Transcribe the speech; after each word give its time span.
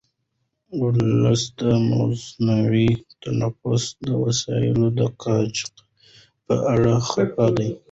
ولس 0.79 1.41
د 1.59 1.61
مصنوعي 1.89 2.91
تنفس 3.23 3.83
د 4.07 4.07
وسایلو 4.23 4.87
د 4.99 5.01
قاچاق 5.21 5.73
په 6.45 6.55
اړه 6.73 6.93
خفه 7.09 7.47
دی. 7.57 7.71